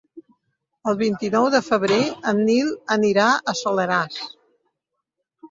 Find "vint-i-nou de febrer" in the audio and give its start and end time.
1.01-1.99